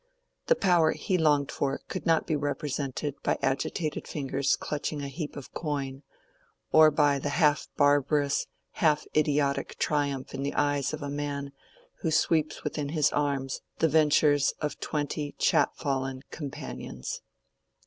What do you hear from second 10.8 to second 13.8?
of a man who sweeps within his arms